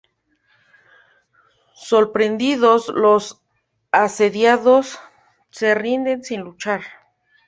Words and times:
Sorprendidos, 1.75 2.87
los 2.87 3.39
asediados 3.91 4.97
se 5.51 5.75
rinden 5.75 6.23
sin 6.23 6.41
luchar. 6.41 6.81